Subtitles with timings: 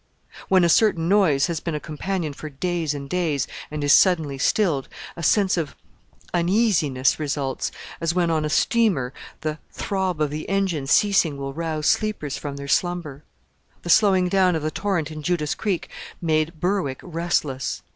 [0.49, 4.39] When a certain noise has been a companion for days and days, and is suddenly
[4.39, 5.75] stilled, a sense of
[6.33, 11.85] uneasiness results, as when on a steamer the throb of the engine ceasing will rouse
[11.85, 13.23] sleepers from their slumber.
[13.83, 15.87] The slowing down of the torrent in Judas Creek
[16.19, 17.83] made Berwick restless.